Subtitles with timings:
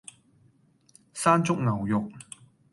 [1.13, 2.11] 山竹牛肉